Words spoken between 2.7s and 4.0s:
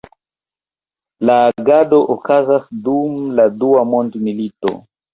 dum la Dua